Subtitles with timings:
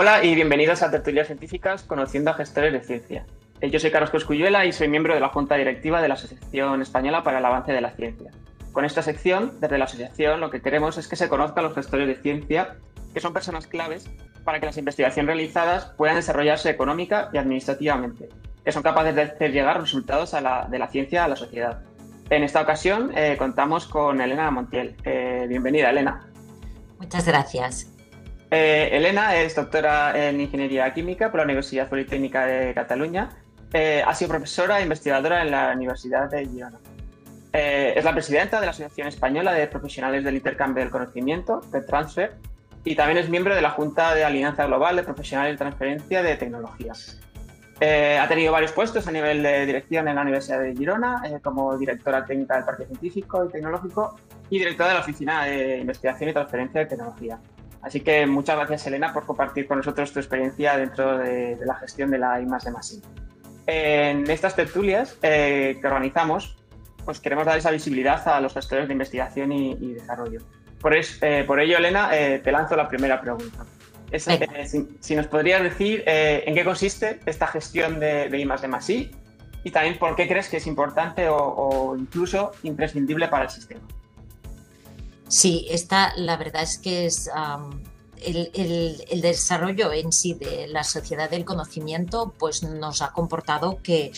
[0.00, 3.26] Hola y bienvenidos a Tertulias Científicas Conociendo a Gestores de Ciencia.
[3.60, 6.80] Eh, yo soy Carlos Coscuyuela y soy miembro de la Junta Directiva de la Asociación
[6.82, 8.30] Española para el Avance de la Ciencia.
[8.70, 12.06] Con esta sección, desde la asociación, lo que queremos es que se conozcan los gestores
[12.06, 12.76] de ciencia,
[13.12, 14.08] que son personas claves
[14.44, 18.28] para que las investigaciones realizadas puedan desarrollarse económica y administrativamente,
[18.64, 21.82] que son capaces de hacer llegar resultados de la ciencia a la sociedad.
[22.30, 24.94] En esta ocasión eh, contamos con Elena Montiel.
[25.02, 26.24] Eh, bienvenida, Elena.
[27.00, 27.97] Muchas gracias.
[28.50, 33.28] Eh, Elena es doctora en Ingeniería Química por la Universidad Politécnica de Cataluña.
[34.06, 36.78] ha sido profesora e investigadora en la Universidad de Girona.
[37.52, 42.32] es la presidenta de la Asociación Española de Profesionales del Intercambio del Conocimiento, de Transfer,
[42.84, 46.36] y también es miembro de la Junta de Alianza Global de Profesionales de Transferencia de
[46.36, 46.92] Tecnología.
[47.80, 51.38] Eh, ha tenido varios puestos a nivel de dirección en la Universidad de Girona, eh,
[51.42, 54.16] como directora técnica del Parque Científico y Tecnológico
[54.50, 57.38] y directora de la Oficina de Investigación y Transferencia de Tecnología.
[57.82, 62.10] Así que muchas gracias, Elena, por compartir con nosotros tu experiencia dentro de, la gestión
[62.10, 63.02] de la I de.
[63.66, 66.56] En estas tertulias eh, que organizamos,
[67.04, 70.40] pues queremos dar esa visibilidad a los gestores de investigación y, desarrollo.
[70.80, 70.94] Por,
[71.46, 73.64] por, ello, Elena, te lanzo la primera pregunta.
[74.10, 74.66] Eh,
[75.00, 79.10] si, nos podrías decir eh, en qué consiste esta gestión de, de I más de
[79.64, 83.82] y también por qué crees que es importante o, incluso imprescindible para el sistema.
[85.28, 87.30] Sí, esta la verdad es que es
[88.22, 94.12] el, el, desarrollo en sí de la sociedad del conocimiento pues nos ha comportado que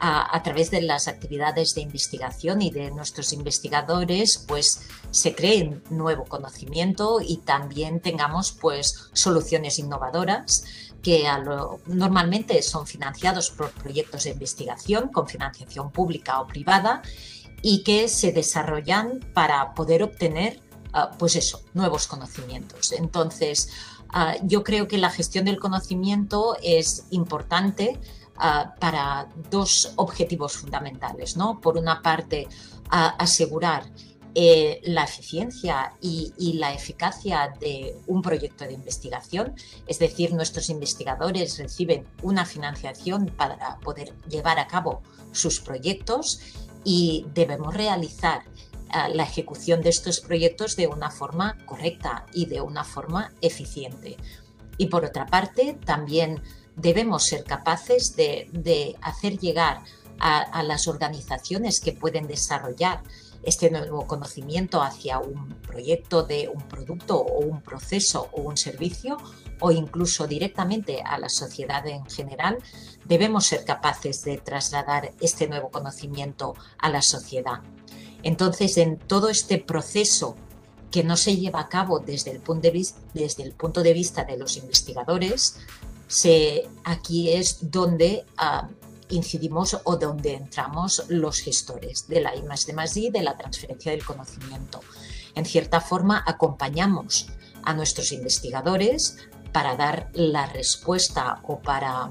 [0.00, 6.24] a, través de las actividades de investigación y de nuestros investigadores, pues se cree nuevo
[6.24, 10.64] conocimiento y también tengamos pues soluciones innovadoras
[11.02, 11.24] que
[11.86, 17.02] normalmente son financiados por proyectos de investigación con financiación pública o privada
[17.62, 20.60] y que se desarrollan para poder obtener
[20.92, 22.92] ah, pues eso, nuevos conocimientos.
[22.92, 23.70] Entonces,
[24.08, 27.98] ah, yo creo que la gestión del conocimiento es importante
[28.42, 31.36] Ah, para dos objetivos fundamentales.
[31.36, 31.60] ¿no?
[31.60, 32.48] Por una parte,
[32.90, 33.84] asegurar
[34.34, 39.54] eh, la eficiencia y, la eficacia de un proyecto de investigación,
[39.86, 45.02] es decir, nuestros investigadores reciben una financiación para poder llevar a cabo
[45.32, 46.40] sus proyectos
[46.84, 48.42] y debemos realizar
[48.90, 54.16] ah, la ejecución de estos proyectos de una forma correcta y de una forma eficiente.
[54.78, 56.42] Y por otra parte, también
[56.76, 59.82] debemos ser capaces de, hacer llegar
[60.18, 63.02] a, las organizaciones que pueden desarrollar
[63.42, 69.16] este nuevo conocimiento hacia un proyecto de un producto o un proceso o un servicio
[69.60, 72.58] o incluso directamente a la sociedad en general,
[73.04, 77.60] debemos ser capaces de trasladar este nuevo conocimiento a la sociedad.
[78.22, 80.36] Entonces, en todo este proceso
[80.90, 83.92] que no se lleva a cabo desde el punto de vista, desde el punto de,
[83.92, 85.56] vista de los investigadores,
[86.84, 88.68] aquí es donde ah,
[89.10, 94.80] incidimos o donde entramos los gestores de la I de la transferencia del conocimiento.
[95.34, 97.28] En cierta forma, acompañamos
[97.62, 99.18] a nuestros investigadores
[99.52, 102.10] para dar la respuesta o para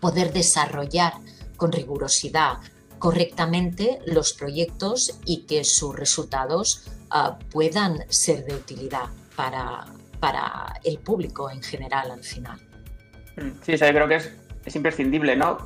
[0.00, 1.14] poder desarrollar
[1.56, 2.58] con rigurosidad
[2.98, 9.84] correctamente los proyectos y que sus resultados ah, puedan ser de utilidad para,
[10.20, 12.58] para el público en general al final.
[13.62, 14.30] Sí, yo creo que es,
[14.76, 15.58] imprescindible, ¿no?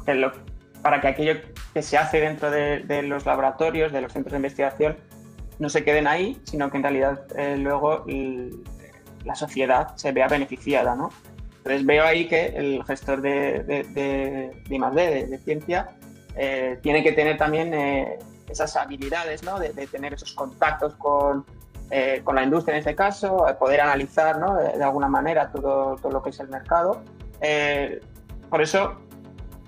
[0.82, 1.34] para que aquello
[1.74, 4.96] que se hace dentro de, los laboratorios, de los centros de investigación,
[5.58, 8.04] no se queden ahí, sino que en realidad eh, luego
[9.24, 11.10] la sociedad se vea beneficiada, ¿no?
[11.58, 15.90] Entonces veo ahí que el gestor de, de, de, de, ciencia,
[16.36, 19.58] eh, tiene que tener también eh, esas habilidades, ¿no?
[19.58, 21.44] De, tener esos contactos con,
[22.22, 24.54] con la industria en este caso, poder analizar, ¿no?
[24.54, 27.02] De, alguna manera todo, todo lo que es el mercado
[28.50, 28.96] por eso,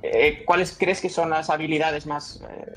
[0.02, 2.72] eh, ¿cuáles crees que son las habilidades más, eh,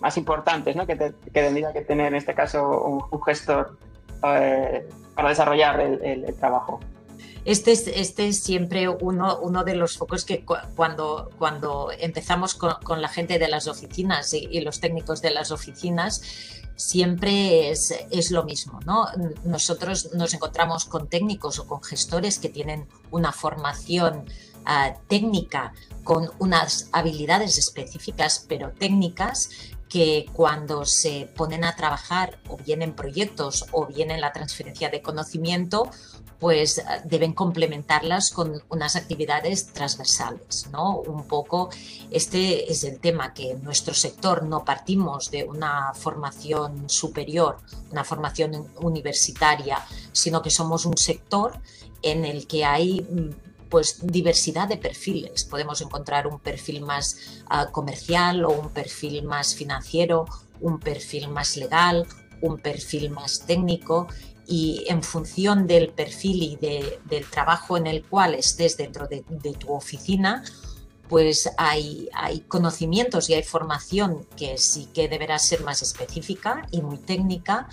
[0.00, 0.86] más importantes ¿no?
[0.86, 3.78] que, tendría que tener en este caso un, gestor
[4.20, 6.80] para desarrollar el, trabajo?
[7.44, 13.00] Este es, este es siempre uno, uno de los focos que cuando, cuando empezamos con,
[13.00, 16.22] la gente de las oficinas y, los técnicos de las oficinas,
[16.76, 18.80] siempre es, es, lo mismo.
[18.84, 19.06] ¿no?
[19.44, 24.24] Nosotros nos encontramos con técnicos o con gestores que tienen una formación
[24.64, 25.72] ah, técnica
[26.04, 29.50] con unas habilidades específicas, pero técnicas,
[29.90, 34.88] que cuando se ponen a trabajar o bien en proyectos o bien en la transferencia
[34.88, 35.90] de conocimiento,
[36.38, 40.68] pues eh, deben complementarlas con unas actividades transversales.
[40.72, 40.96] ¿no?
[41.00, 41.70] Un poco
[42.10, 47.58] este es el tema que en nuestro sector no partimos de una formación superior,
[47.90, 51.60] una formación universitaria, sino que somos un sector
[52.02, 55.44] en el que hay mm, pues diversidad de perfiles.
[55.44, 60.26] Podemos encontrar un perfil más ah, comercial o un perfil más financiero,
[60.60, 62.06] un perfil más legal,
[62.42, 64.08] un perfil más técnico
[64.46, 69.22] y en función del perfil y del trabajo en el cual estés dentro de,
[69.54, 70.42] tu oficina,
[71.08, 76.82] pues hay, hay, conocimientos y hay formación que sí que deberá ser más específica y
[76.82, 77.68] muy técnica,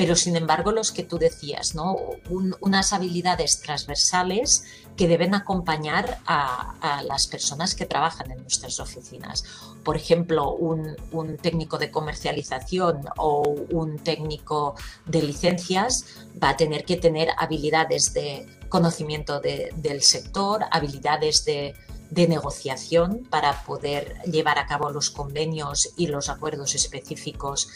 [0.00, 1.94] pero sin embargo los que tú decías, ¿no?
[2.30, 4.64] unas habilidades transversales
[4.96, 9.44] que deben acompañar a, las personas que trabajan en nuestras oficinas.
[9.84, 10.96] Por ejemplo, un,
[11.42, 13.42] técnico de comercialización o
[13.72, 14.74] un técnico
[15.04, 16.06] de licencias
[16.42, 21.74] va a tener que tener habilidades de conocimiento del sector, habilidades de,
[22.08, 27.68] de negociación para poder llevar a cabo los convenios y los acuerdos específicos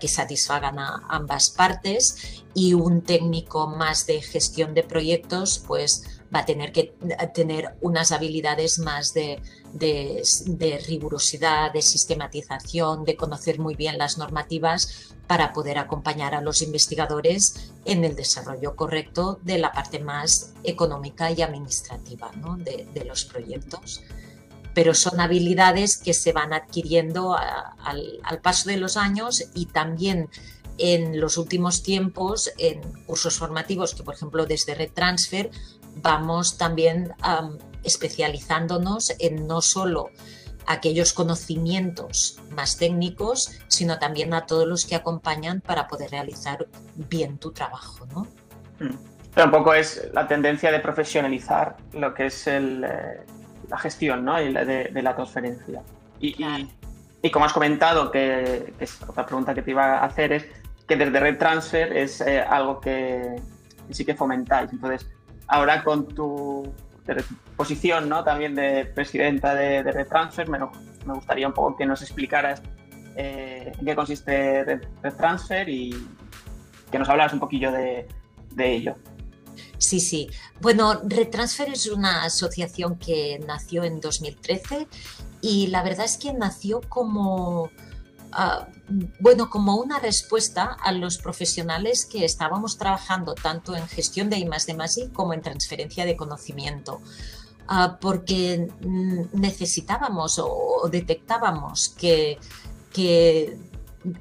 [0.00, 6.04] que satisfagan a ambas partes y un técnico más de gestión de proyectos pues
[6.34, 6.94] va a tener que
[7.34, 9.40] tener unas habilidades más de,
[10.86, 17.72] rigurosidad, de sistematización, de conocer muy bien las normativas para poder acompañar a los investigadores
[17.84, 22.30] en el desarrollo correcto de la parte más económica y administrativa
[22.64, 24.02] de los proyectos
[24.74, 30.28] pero son habilidades que se van adquiriendo al, paso de los años y también
[30.78, 35.50] en los últimos tiempos en cursos formativos que por ejemplo desde RedTransfer
[35.96, 37.12] vamos también
[37.84, 40.10] especializándonos en no solo
[40.66, 47.38] aquellos conocimientos más técnicos, sino también a todos los que acompañan para poder realizar bien
[47.38, 48.06] tu trabajo.
[48.14, 48.26] ¿no?
[48.78, 48.96] Mm.
[49.76, 53.20] Es la tendencia de profesionalizar lo que es el, eh,
[53.72, 54.40] la gestión ¿no?
[54.40, 55.82] y de, la transferencia.
[56.20, 56.36] Y,
[57.22, 60.46] y, como has comentado, que, es otra pregunta que te iba a hacer, es
[60.86, 63.36] que desde Red Transfer es eh, algo que,
[63.90, 64.70] sí que fomentáis.
[64.72, 65.08] Entonces,
[65.46, 66.70] ahora con tu,
[67.56, 68.22] posición ¿no?
[68.22, 72.62] también de presidenta de, Red Transfer, me, me, gustaría un poco que nos explicaras
[73.16, 75.96] eh, en qué consiste Red, Transfer y
[76.90, 78.06] que nos hablaras un poquillo de,
[78.50, 78.96] de ello.
[79.82, 80.30] Sí, sí.
[80.60, 84.86] Bueno, Retransfer es una asociación que nació en 2013
[85.40, 87.68] y la verdad es que nació como,
[88.30, 88.68] ah,
[89.18, 94.44] bueno, como una respuesta a los profesionales que estábamos trabajando tanto en gestión de I
[94.44, 97.00] de como en transferencia de conocimiento.
[97.66, 98.68] Ah, porque
[99.32, 102.38] necesitábamos o, detectábamos que,
[102.92, 103.58] que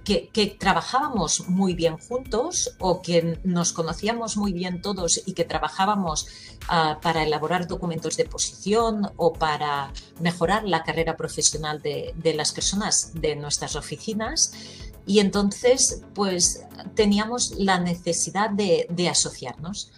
[0.04, 6.28] que, trabajábamos muy bien juntos o que nos conocíamos muy bien todos y que trabajábamos
[6.68, 13.12] ah, para elaborar documentos de posición o para mejorar la carrera profesional de, las personas
[13.14, 14.54] de nuestras oficinas.
[15.06, 16.64] Y entonces, pues
[16.96, 19.92] teníamos la necesidad de, asociarnos.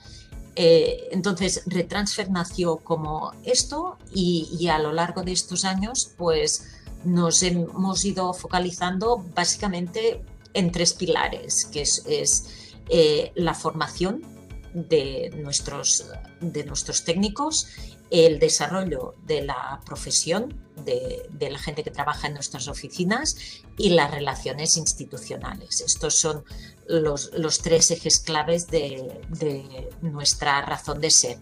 [0.56, 6.82] Eh, entonces, Retransfer nació como esto y, y, a lo largo de estos años, pues
[7.03, 10.21] nos hemos ido focalizando básicamente
[10.53, 12.03] en tres pilares, que es,
[12.89, 14.21] eh, la formación
[14.73, 16.05] de nuestros,
[16.41, 17.67] de nuestros técnicos,
[18.09, 23.35] el desarrollo de la profesión de, la gente que trabaja en nuestras oficinas
[23.77, 25.81] y las relaciones institucionales.
[25.81, 26.44] Estos son
[26.88, 27.31] los,
[27.63, 29.19] tres ejes claves de,
[30.01, 31.39] nuestra razón de ser.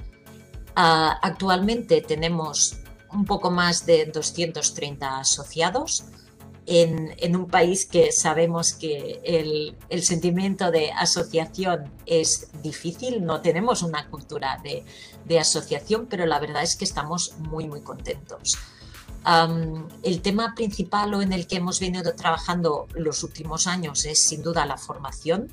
[0.76, 2.78] Ah, actualmente tenemos
[3.14, 6.06] un poco más de 230 asociados
[6.66, 14.08] en, un país que sabemos que el, sentimiento de asociación es difícil, no tenemos una
[14.10, 18.58] cultura de, asociación, pero la verdad es que estamos muy, muy contentos.
[20.04, 24.42] el tema principal o en el que hemos venido trabajando los últimos años es sin
[24.42, 25.48] duda la formación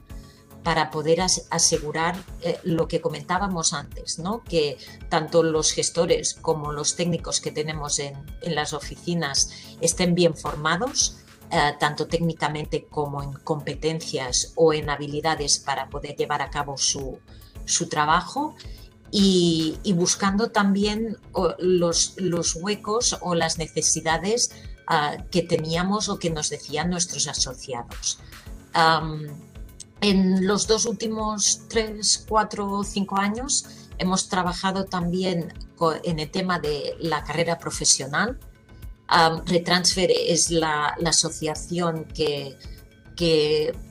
[0.69, 4.45] para poder asegurar eh, lo que comentábamos antes, ¿no?
[4.45, 4.77] que
[5.09, 11.21] tanto los gestores como los técnicos que tenemos en, las oficinas estén bien formados,
[11.51, 17.19] eh, tanto técnicamente como en competencias o en habilidades para poder llevar a cabo su,
[17.89, 18.55] trabajo.
[19.11, 21.17] Y, buscando también
[21.61, 24.51] los, los, huecos o las necesidades
[24.87, 28.19] ah, que teníamos o que nos decían nuestros asociados.
[30.01, 33.67] En los dos últimos tres, cuatro o cinco años
[33.99, 35.53] hemos trabajado también
[36.05, 38.39] en el tema de la carrera profesional.
[39.47, 42.57] Retransfer es la, asociación que,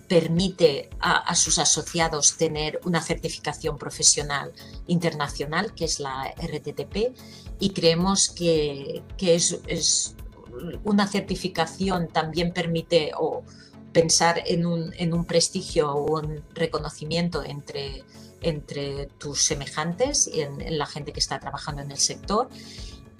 [0.08, 4.54] permite a, sus asociados tener una certificación profesional
[4.88, 7.14] internacional, que es la RTTP,
[7.60, 10.16] y creemos que, es,
[10.86, 13.44] una certificación también permite o
[13.98, 18.04] pensar en un, prestigio o un reconocimiento entre,
[18.44, 22.48] entre tus semejantes y en, la gente que está trabajando en el sector.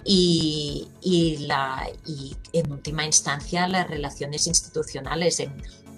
[0.04, 0.86] Y,
[1.40, 5.52] la, y en última instancia las relaciones institucionales, en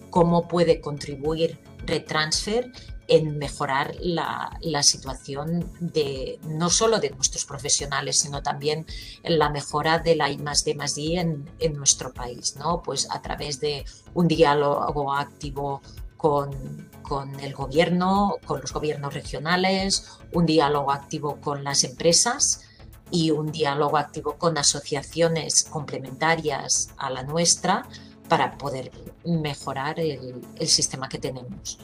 [0.08, 2.72] cómo puede contribuir Retransfer
[3.10, 8.86] en mejorar la, situación de no solo de nuestros profesionales, sino también
[9.24, 12.82] en la mejora de la I D más I en, nuestro país, ¿no?
[12.82, 15.82] Pues a través de un diálogo activo
[16.16, 22.62] con, con, el gobierno, con los gobiernos regionales, un diálogo activo con las empresas
[23.10, 27.88] y un diálogo activo con asociaciones complementarias a la nuestra
[28.28, 28.92] para poder
[29.24, 31.78] mejorar el sistema que tenemos.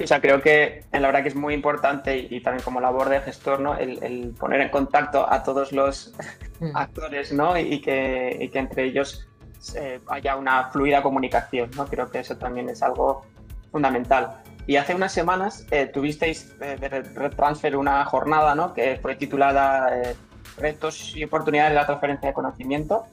[0.00, 3.20] O sea, creo que la verdad que es muy importante y, también como labor de
[3.20, 3.76] gestor, ¿no?
[3.76, 6.14] El, poner en contacto a todos los
[6.60, 6.70] mm.
[6.76, 7.58] actores, ¿no?
[7.58, 9.28] Y, que, entre ellos
[9.74, 11.86] eh, haya una fluida comunicación, ¿no?
[11.86, 13.26] Creo que eso también es algo
[13.72, 14.40] fundamental.
[14.66, 18.74] Y hace unas semanas eh, tuvisteis eh, de Red Transfer una jornada, ¿no?
[18.74, 20.14] Que fue titulada
[20.58, 23.06] Retos y oportunidades de la transferencia de conocimiento.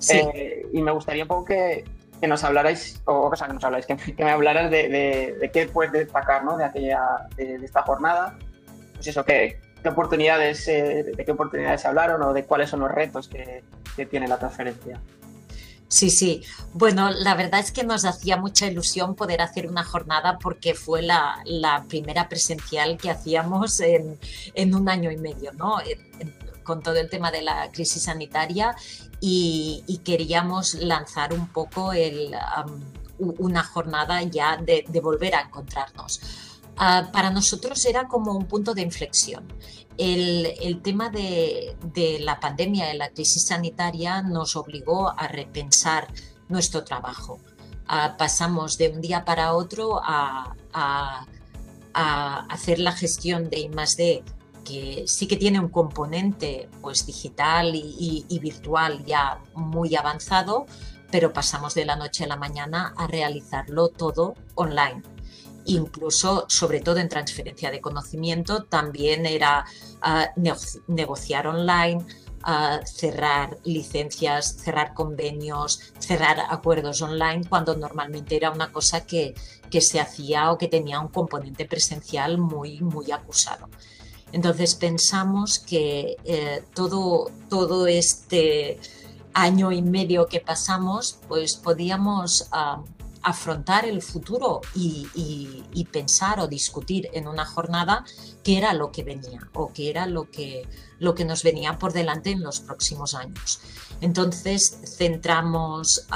[0.00, 0.20] Sí.
[0.72, 1.84] y me gustaría un poco que,
[2.24, 4.88] que nos hablarais, o, sea, que nos habláis, que, me hablaras de,
[5.38, 6.56] de, qué puedes destacar ¿no?
[6.56, 8.38] de, aquella, de, esta jornada.
[8.94, 12.90] Pues eso, qué, qué oportunidades, eh, de qué oportunidades hablaron o de cuáles son los
[12.90, 13.62] retos que,
[13.94, 14.98] que tiene la transferencia.
[15.88, 16.42] Sí, sí.
[16.72, 21.02] Bueno, la verdad es que nos hacía mucha ilusión poder hacer una jornada porque fue
[21.02, 24.18] la, la primera presencial que hacíamos en,
[24.54, 25.76] en, un año y medio, ¿no?
[26.64, 28.74] Con todo el tema de la crisis sanitaria
[29.20, 32.34] y, queríamos lanzar un poco el,
[33.18, 36.20] una jornada ya de, volver a encontrarnos.
[36.76, 39.46] Ah, para nosotros era como un punto de inflexión.
[39.96, 41.76] El, tema de,
[42.20, 46.08] la pandemia, de la crisis sanitaria, nos obligó a repensar
[46.48, 47.38] nuestro trabajo.
[47.86, 51.26] Ah, pasamos de un día para otro a, a,
[52.50, 53.68] hacer la gestión de I
[54.64, 60.66] que sí que tiene un componente pues, digital y, virtual ya muy avanzado,
[61.10, 65.02] pero pasamos de la noche a la mañana a realizarlo todo online.
[65.66, 69.64] Incluso, sobre todo en transferencia de conocimiento, también era
[70.02, 70.30] ah,
[70.88, 72.04] negociar online,
[72.42, 79.34] ah, cerrar licencias, cerrar convenios, cerrar acuerdos online, cuando normalmente era una cosa que,
[79.70, 83.68] que se hacía o que tenía un componente presencial muy, muy acusado.
[84.34, 88.80] Entonces pensamos que eh, todo, todo este
[89.32, 92.48] año y medio que pasamos, pues podíamos
[93.22, 98.04] afrontar el futuro y, pensar o discutir en una jornada
[98.42, 101.92] qué era lo que venía o qué era lo que, lo que nos venía por
[101.92, 103.60] delante en los próximos años.
[104.00, 106.08] Entonces centramos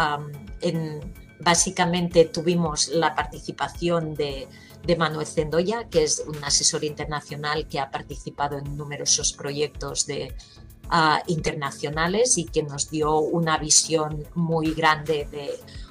[0.60, 4.48] en, básicamente tuvimos la participación de
[4.88, 10.06] de Manuel Zendoya, que es un asesor internacional que ha participado en numerosos proyectos
[10.88, 15.50] ah, internacionales y que nos dio una visión muy grande de,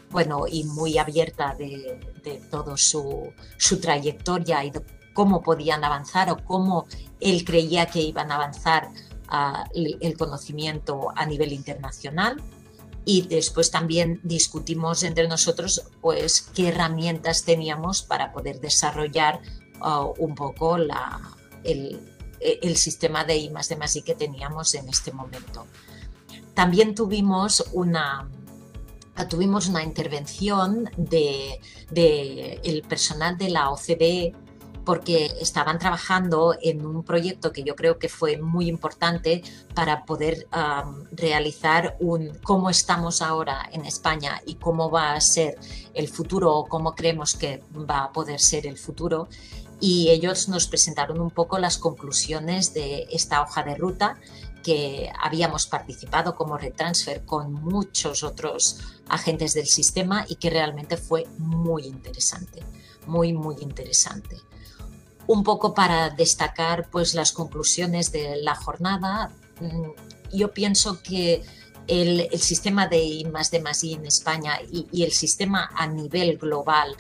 [0.09, 4.81] bueno, y muy abierta de, de toda su, su, trayectoria y de
[5.13, 6.87] cómo podían avanzar o cómo
[7.19, 8.89] él creía que iban a avanzar
[9.27, 12.41] ah, el conocimiento a nivel internacional
[13.07, 19.39] y después también discutimos entre nosotros pues qué herramientas teníamos para poder desarrollar
[19.79, 21.21] uh, un poco la,
[21.63, 22.01] el,
[22.75, 25.65] sistema de I más de más I que teníamos en este momento.
[26.53, 28.29] También tuvimos una,
[29.29, 34.35] tuvimos una intervención de, de el personal de la OCDE
[34.87, 39.43] porque estaban trabajando en un proyecto que yo creo que fue muy importante
[39.75, 40.47] para poder
[41.11, 45.59] realizar un cómo estamos ahora en España y cómo va a ser
[45.93, 49.27] el futuro o cómo creemos que va a poder ser el futuro.
[49.81, 54.15] Y ellos nos presentaron un poco las conclusiones de esta hoja de ruta
[54.63, 58.79] que habíamos participado como retransfer con muchos otros
[59.09, 62.63] agentes del sistema y que realmente fue muy interesante,
[63.05, 64.46] muy, muy interesante
[65.27, 69.31] un poco para destacar pues, las conclusiones de la jornada.
[69.59, 71.43] Mm, yo pienso que
[71.87, 76.37] el, sistema de I más de más I en España y, el sistema a nivel
[76.37, 76.95] global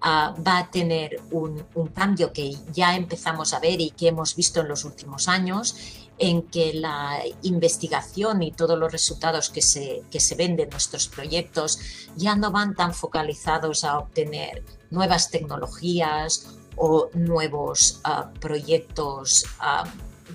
[0.00, 1.64] ah, va a tener un,
[1.94, 5.76] cambio que ya empezamos a ver y que hemos visto en los últimos años,
[6.18, 11.08] en que la investigación y todos los resultados que se, que se ven de nuestros
[11.08, 11.78] proyectos
[12.16, 19.84] ya no van tan focalizados a obtener nuevas tecnologías o nuevos ah, proyectos, ah,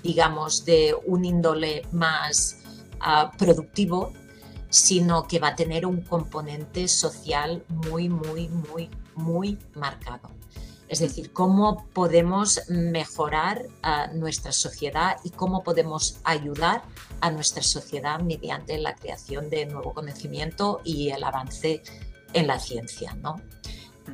[0.02, 2.58] digamos, de un índole más
[3.00, 4.12] ah, productivo,
[4.68, 10.30] sino que va a tener un componente social muy, muy, muy, muy marcado.
[10.88, 13.64] Es decir, cómo podemos mejorar
[14.12, 16.82] nuestra sociedad y cómo podemos ayudar
[17.20, 21.82] a nuestra sociedad mediante la creación de nuevo conocimiento y el avance
[22.32, 23.36] en la ciencia, ¿no?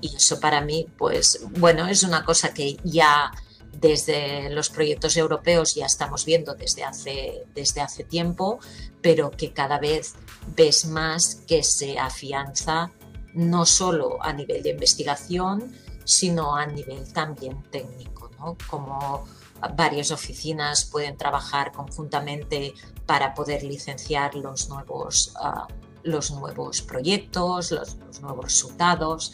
[0.00, 3.32] Y eso para mí, pues, bueno, es una cosa que ya
[3.72, 8.58] desde los proyectos europeos ya estamos viendo desde hace, desde hace tiempo,
[9.02, 10.14] pero que cada vez
[10.56, 12.90] ves más que se afianza
[13.34, 15.74] no solo a nivel de investigación,
[16.04, 18.56] sino a nivel también técnico, ¿no?
[18.68, 19.26] como
[19.74, 22.74] varias oficinas pueden trabajar conjuntamente
[23.06, 29.32] para poder licenciar los nuevos, uh, los nuevos proyectos, los nuevos resultados.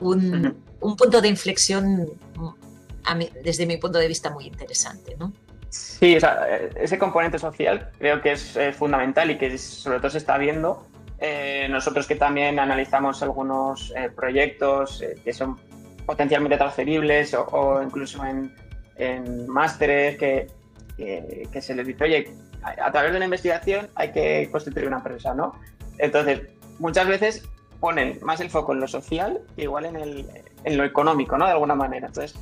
[0.00, 2.08] Un, punto de inflexión
[3.14, 5.16] mí, desde mi punto de vista muy interesante.
[5.18, 5.32] ¿no?
[5.70, 10.10] Sí, o sea, ese componente social creo que es eh, fundamental y que sobre todo
[10.10, 10.86] se está viendo.
[11.20, 15.58] Eh, nosotros que también analizamos algunos eh, proyectos eh, que son
[16.06, 18.54] potencialmente transferibles o, o incluso en,
[18.96, 20.46] en másteres que,
[20.96, 24.86] que, que, se les dice, oye, a, a, través de una investigación hay que constituir
[24.86, 25.54] una empresa, ¿no?
[25.98, 26.42] Entonces,
[26.78, 27.48] muchas veces
[27.80, 30.26] ponen más el foco en lo social que igual en, el,
[30.64, 31.46] en lo económico, ¿no?
[31.46, 32.08] De alguna manera.
[32.08, 32.38] Entonces,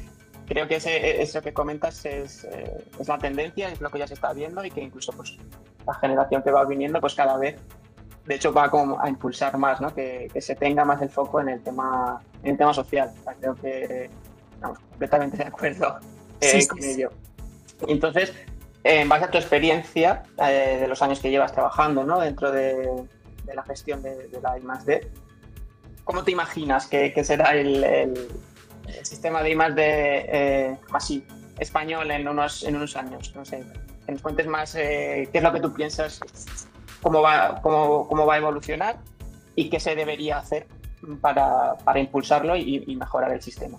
[0.46, 4.06] creo que ese, eso que comentas es, eh, es, la tendencia, es lo que ya
[4.06, 5.36] se está viendo y que incluso pues,
[5.86, 7.56] la generación que va viniendo pues cada vez,
[8.24, 9.94] de hecho, va como a impulsar más, ¿no?
[9.94, 13.12] que, que, se tenga más el foco en el tema, en el tema social.
[13.20, 14.10] O sea, creo que
[14.52, 16.00] estamos completamente de acuerdo
[16.40, 17.10] eh, sí, con sí, ello.
[17.86, 18.34] Entonces,
[18.82, 22.20] en base a tu experiencia eh, de los años que llevas trabajando ¿no?
[22.20, 22.88] dentro de,
[23.46, 25.10] de la gestión de, de la I+.D.,
[26.04, 28.28] ¿cómo te imaginas que, que será el, el
[28.88, 31.24] el sistema de I eh, así,
[31.58, 33.32] español en unos, en unos años.
[33.34, 33.64] No sé,
[34.04, 36.20] que nos cuentes más eh, qué es lo que tú piensas,
[37.02, 38.98] cómo va, cómo, cómo va a evolucionar
[39.54, 40.66] y qué se debería hacer
[41.20, 43.78] para, para impulsarlo y, y, mejorar el sistema.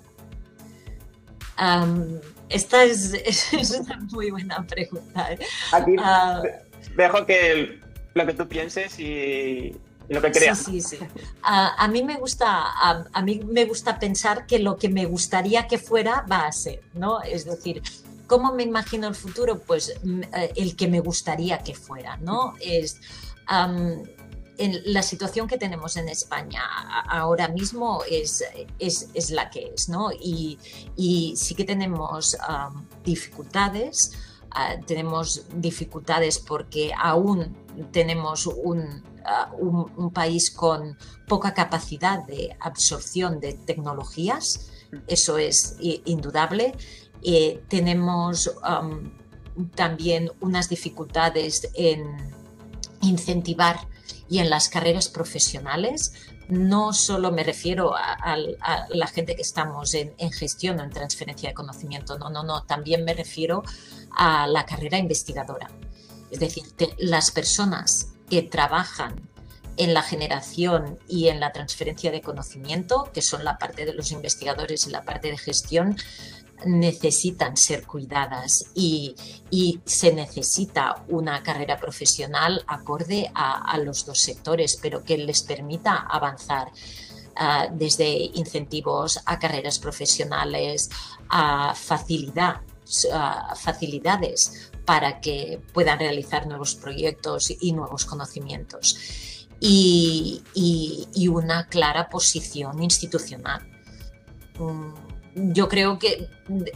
[1.60, 2.20] Um,
[2.50, 3.14] esta es,
[3.54, 5.34] es, una muy buena pregunta.
[5.34, 5.40] ¿eh?
[5.74, 7.80] Aquí uh, dejo que
[8.18, 9.76] lo que tú pienses y,
[10.10, 10.60] lo que creas.
[10.60, 11.06] Sí, sí, sí.
[11.44, 15.78] A, mí me gusta, a, mí me gusta pensar que lo que me gustaría que
[15.78, 17.22] fuera va a ser, ¿no?
[17.22, 17.82] Es decir,
[18.26, 19.60] ¿cómo me imagino el futuro?
[19.60, 19.90] Pues
[20.34, 22.54] eh, el que me gustaría que fuera, ¿no?
[22.62, 23.00] Es
[23.52, 24.04] um,
[24.58, 26.64] en la situación que tenemos en España
[27.08, 28.44] ahora mismo es,
[28.80, 30.10] es, es la que es, ¿no?
[30.12, 30.58] Y,
[30.96, 32.38] y sí que tenemos
[33.04, 34.14] dificultades.
[34.58, 37.56] Uh, tenemos dificultades porque aún
[37.92, 44.72] tenemos un, uh, un, un, país con poca capacidad de absorción de tecnologías,
[45.08, 46.74] eso es indudable.
[47.24, 49.12] Eh, tenemos um,
[49.76, 52.16] también unas dificultades en
[53.02, 53.88] incentivar
[54.30, 56.14] y en las carreras profesionales.
[56.50, 58.38] No solo me refiero a,
[58.90, 63.04] la gente que estamos en, gestión o en transferencia de conocimiento, no, no, no, también
[63.04, 63.64] me refiero
[64.16, 65.70] a la carrera investigadora.
[66.32, 66.64] Es decir,
[66.98, 69.16] las personas que trabajan
[69.78, 74.12] en la generación y en la transferencia de conocimiento, que son la parte de los
[74.12, 75.96] investigadores y la parte de gestión,
[76.66, 79.16] necesitan ser cuidadas y,
[79.50, 85.96] y se necesita una carrera profesional acorde a, los dos sectores, pero que les permita
[85.96, 86.72] avanzar.
[87.40, 90.90] Uh, desde incentivos a carreras profesionales,
[91.30, 92.62] a facilidad,
[93.56, 98.98] facilidades para que puedan realizar nuevos proyectos y nuevos conocimientos.
[99.60, 103.62] Y, y, y una clara posición institucional.
[105.38, 106.30] Yo creo que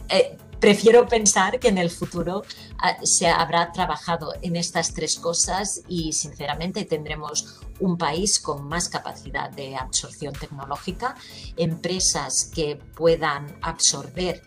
[0.08, 5.82] eh, prefiero pensar que en el futuro uh, se habrá trabajado en estas tres cosas
[5.88, 11.16] y sinceramente tendremos un país con más capacidad de absorción tecnológica,
[11.56, 14.40] empresas que puedan absorber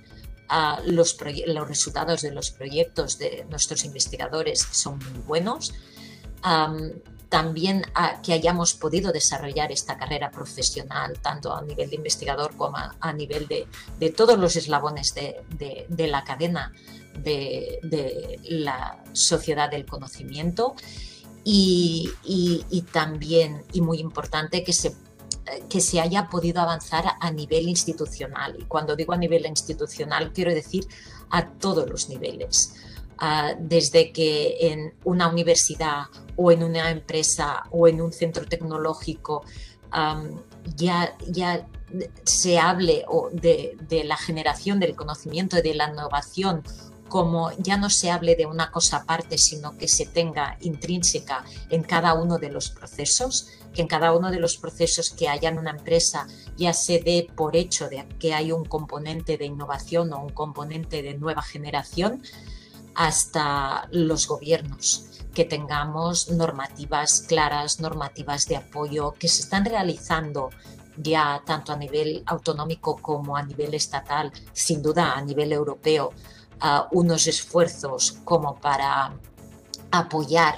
[0.50, 5.74] uh, los, los, resultados de los proyectos de nuestros investigadores son muy buenos.
[7.30, 12.78] También a, que hayamos podido desarrollar esta carrera profesional, tanto a nivel de investigador como
[12.78, 13.68] a, nivel de,
[14.00, 16.72] de, todos los eslabones de, de, de la cadena
[17.18, 20.76] de, la sociedad del conocimiento.
[21.44, 24.96] Y, y, y, también, y muy importante, que se
[25.70, 28.56] que se haya podido avanzar a nivel institucional.
[28.60, 30.88] Y cuando digo a nivel institucional, quiero decir
[31.30, 32.74] a todos los niveles.
[33.22, 39.46] Uh, desde que en una universidad o en una empresa o en un centro tecnológico
[40.76, 41.66] ya, ya
[42.24, 46.64] se hable de, de, la generación del conocimiento y de la innovación
[47.08, 51.84] como ya no se hable de una cosa aparte, sino que se tenga intrínseca en
[51.84, 55.60] cada uno de los procesos, que en cada uno de los procesos que haya en
[55.60, 60.24] una empresa ya se dé por hecho de que hay un componente de innovación o
[60.24, 62.24] un componente de nueva generación,
[62.96, 70.50] hasta los gobiernos, que tengamos normativas claras, normativas de apoyo que se están realizando
[70.98, 76.14] ya tanto a nivel autonómico como a nivel estatal, sin duda a nivel europeo,
[76.92, 79.14] unos esfuerzos como para
[79.92, 80.56] apoyar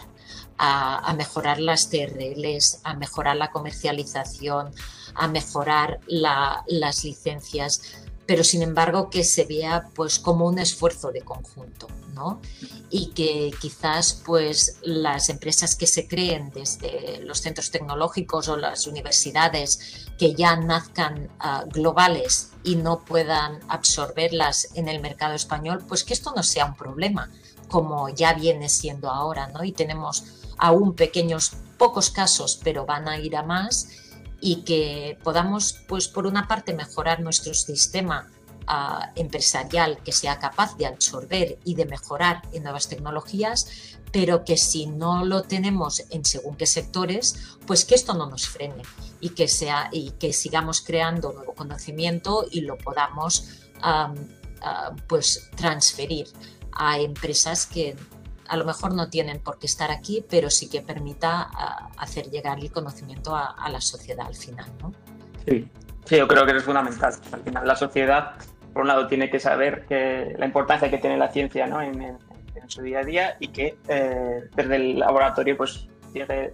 [0.58, 4.72] a, mejorar las TRLs, a mejorar la comercialización,
[5.16, 7.82] a mejorar las licencias,
[8.28, 12.42] pero sin embargo que se vea pues como un esfuerzo de conjunto, ¿no?
[12.90, 18.86] Y que quizás pues las empresas que se creen desde los centros tecnológicos o las
[18.86, 26.04] universidades que ya nazcan ah, globales y no puedan absorberlas en el mercado español, pues
[26.04, 27.32] que esto no sea un problema,
[27.70, 29.64] como ya viene siendo ahora, ¿no?
[29.64, 30.26] Y tenemos
[30.58, 33.88] aún pequeños, pocos casos, pero van a ir a más
[34.40, 38.30] y que podamos, pues por una parte, mejorar nuestro sistema
[38.68, 43.68] ah, empresarial que sea capaz de absorber y de mejorar en nuevas tecnologías,
[44.12, 48.48] pero que si no lo tenemos en según qué sectores, pues que esto no nos
[48.48, 48.84] frene
[49.20, 54.14] y que, sea, y que sigamos creando nuevo conocimiento y lo podamos ah,
[55.08, 56.28] pues transferir
[56.72, 57.96] a empresas que
[58.48, 61.50] a lo mejor no tienen por qué estar aquí, pero sí que permita
[61.98, 64.66] hacer llegar el conocimiento a, la sociedad al final.
[64.82, 64.94] ¿no?
[65.46, 65.68] Sí.
[66.06, 67.14] sí, yo creo que es fundamental.
[67.32, 68.36] Al final la sociedad,
[68.74, 71.82] por un lado, tiene que saber que la importancia que tiene la ciencia ¿no?
[71.82, 72.18] en,
[72.68, 76.54] su día a día y que eh, desde el laboratorio pues llegue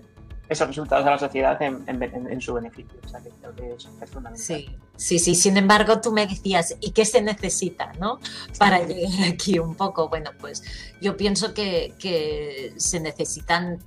[0.50, 3.00] esos resultados a la sociedad en, su beneficio.
[3.06, 4.38] O sea, que creo que es, fundamental.
[4.38, 5.36] Sí, sí, sí.
[5.36, 8.20] Sin embargo, tú me decías, ¿y qué se necesita ¿no?
[8.58, 10.10] para llegar aquí un poco?
[10.10, 10.64] Bueno, pues
[11.02, 13.80] yo pienso que, que se necesitan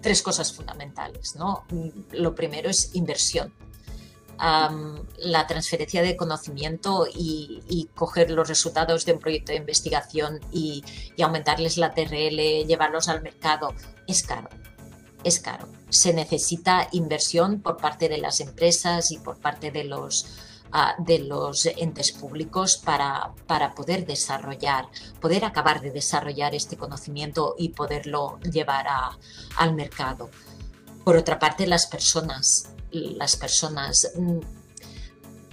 [0.00, 1.36] tres cosas fundamentales.
[1.36, 1.64] ¿no?
[2.12, 3.52] Lo primero es inversión.
[4.38, 10.82] la transferencia de conocimiento y, coger los resultados de un proyecto de investigación y,
[11.14, 13.74] y aumentarles la TRL, llevarlos al mercado,
[14.06, 14.48] es caro
[15.24, 15.68] es caro.
[15.90, 20.26] Se necesita inversión por parte de las empresas y por parte de los,
[20.72, 24.88] ah, de los entes públicos para, para, poder desarrollar,
[25.20, 28.86] poder acabar de desarrollar este conocimiento y poderlo llevar
[29.56, 30.30] al mercado.
[31.04, 34.38] Por otra parte, las personas, las personas mm,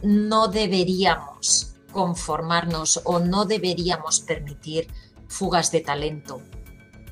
[0.04, 4.88] no deberíamos conformarnos o no deberíamos permitir
[5.28, 6.42] fugas de talento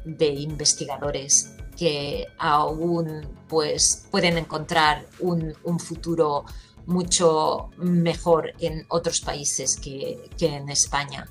[0.03, 6.45] de investigadores que aún pues, pueden encontrar un, futuro
[6.85, 11.27] mucho mejor en otros países que, en España.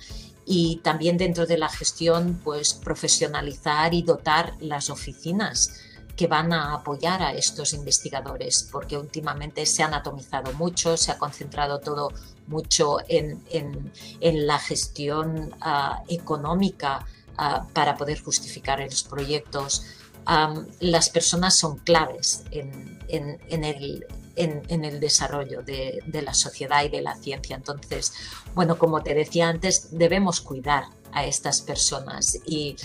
[0.46, 5.80] Y también dentro de la gestión, pues profesionalizar y dotar las oficinas
[6.16, 11.18] que van a apoyar a estos investigadores, porque últimamente se han atomizado mucho, se ha
[11.18, 12.12] concentrado todo
[12.46, 13.42] mucho en,
[14.20, 17.04] la gestión ah, económica
[17.37, 19.85] ah, para poder justificar los proyectos
[20.81, 22.99] las personas son claves en,
[23.49, 27.57] el, desarrollo de, la sociedad y de la ciencia.
[27.57, 28.13] Entonces,
[28.55, 32.77] bueno, como te decía antes, debemos cuidar a estas personas y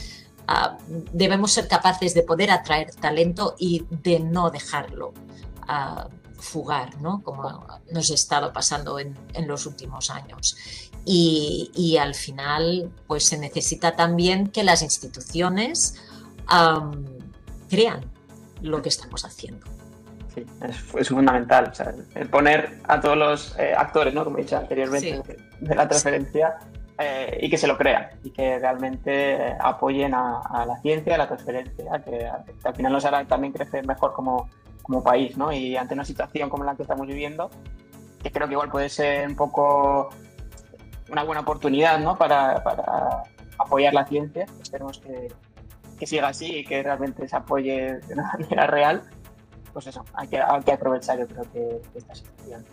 [0.47, 0.78] ah,
[1.13, 5.13] debemos ser capaces de poder atraer talento y de no dejarlo.
[5.67, 7.21] Ah, fugar, ¿no?
[7.21, 9.15] como nos ha estado pasando en,
[9.47, 10.58] los últimos años.
[11.06, 15.95] Y, al final, pues se necesita también que las instituciones
[17.69, 18.01] crean
[18.62, 19.65] lo que estamos haciendo.
[20.34, 20.45] Sí,
[20.97, 21.71] es, fundamental.
[22.15, 24.23] el poner a todos los eh, actores, ¿no?
[24.23, 26.58] como he dicho anteriormente, de, la transferencia
[26.99, 31.27] eh, y que se lo crean y que realmente apoyen a, la ciencia, a la
[31.27, 32.27] transferencia, que,
[32.63, 34.49] al final nos hará también crecer mejor como,
[34.84, 35.36] como país.
[35.36, 35.51] ¿no?
[35.51, 37.49] Y ante una situación como la que estamos viviendo,
[38.21, 40.10] que creo que igual puede ser un poco
[41.10, 42.17] una buena oportunidad ¿no?
[42.17, 43.23] para, para
[43.58, 44.45] apoyar la ciencia.
[44.62, 45.29] Esperemos que,
[45.99, 49.03] que siga así y que realmente se apoye de una manera real,
[49.73, 52.65] pues eso, hay que, hay que aprovechar yo creo que, esta situación.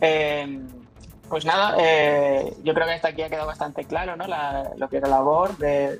[0.00, 0.68] Em,
[1.28, 4.26] pues nada, eh, yo creo que hasta aquí ha quedado bastante claro ¿no?
[4.76, 5.98] lo que es la labor del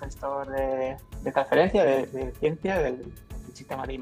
[0.00, 0.96] gestor de,
[1.32, 3.12] transferencia, de, ciencia, del,
[3.54, 3.98] sistema de I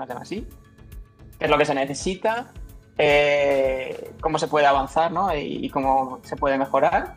[1.38, 2.52] qué es lo que se necesita,
[2.96, 5.34] eh, cómo se puede avanzar ¿no?
[5.36, 7.16] y, cómo se puede mejorar.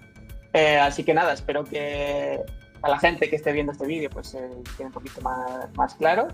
[0.54, 2.42] Eh, así que nada, espero que
[2.82, 5.96] a la gente que esté viendo este vídeo pues eh, tiene un poquito más, más
[5.96, 6.28] claro.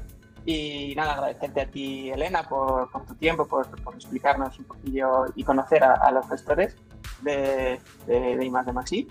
[0.46, 5.84] Y nada, agradecerte a ti, Elena, por, tu tiempo, por, explicarnos un poquillo y conocer
[5.84, 6.78] a, los gestores
[7.22, 9.10] de, de, de de Maxi.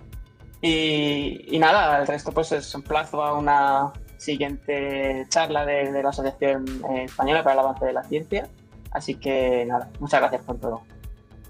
[0.61, 6.65] Y, nada, el resto pues es un plazo a una siguiente charla de, la Asociación
[6.95, 8.47] Española para el Avance de la Ciencia.
[8.91, 10.81] Así que nada, muchas gracias por todo.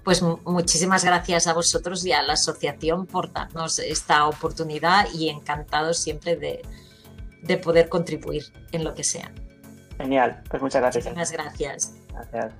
[0.08, 5.92] Pues muchísimas gracias a vosotros y a la asociación por darnos esta oportunidad y encantado
[5.92, 6.62] siempre de,
[7.42, 9.30] de poder contribuir en lo que sea.
[9.98, 11.04] Genial, pues muchas gracias.
[11.04, 11.92] Muchas gracias.
[12.10, 12.54] Gracias.